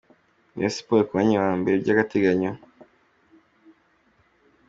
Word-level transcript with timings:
Reyo 0.55 0.69
Siporo 0.75 1.01
ku 1.07 1.13
mwanya 1.15 1.37
wa 1.45 1.51
mbere 1.59 1.75
by’agateganyo 1.81 2.51